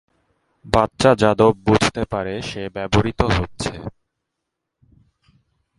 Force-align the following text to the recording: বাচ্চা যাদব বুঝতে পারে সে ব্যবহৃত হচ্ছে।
বাচ্চা 0.65 1.11
যাদব 1.15 1.53
বুঝতে 1.67 2.01
পারে 2.11 2.33
সে 2.41 2.63
ব্যবহৃত 2.75 3.21
হচ্ছে। 3.37 3.73